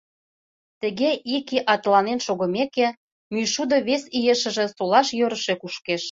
Тыге 0.81 1.09
ик 1.35 1.47
ий 1.55 1.65
атыланен 1.73 2.19
шогымеке, 2.25 2.87
мӱйшудо 3.33 3.75
вес 3.87 4.03
иешыже 4.19 4.65
солаш 4.77 5.07
йӧрышӧ 5.19 5.53
кушкеш. 5.61 5.99